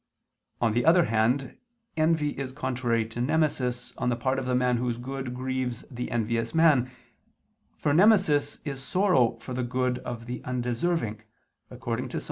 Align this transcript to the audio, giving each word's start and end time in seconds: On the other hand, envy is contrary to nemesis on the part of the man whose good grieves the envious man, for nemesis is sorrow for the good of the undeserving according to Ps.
On 0.61 0.73
the 0.73 0.83
other 0.83 1.03
hand, 1.05 1.59
envy 1.95 2.29
is 2.29 2.51
contrary 2.53 3.05
to 3.05 3.21
nemesis 3.21 3.93
on 3.99 4.09
the 4.09 4.15
part 4.15 4.39
of 4.39 4.47
the 4.47 4.55
man 4.55 4.77
whose 4.77 4.97
good 4.97 5.35
grieves 5.35 5.85
the 5.91 6.09
envious 6.09 6.55
man, 6.55 6.89
for 7.77 7.93
nemesis 7.93 8.57
is 8.65 8.81
sorrow 8.81 9.37
for 9.39 9.53
the 9.53 9.61
good 9.61 9.99
of 9.99 10.25
the 10.25 10.43
undeserving 10.43 11.21
according 11.69 12.09
to 12.09 12.17
Ps. 12.17 12.19